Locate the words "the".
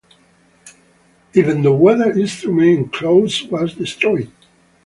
1.61-1.71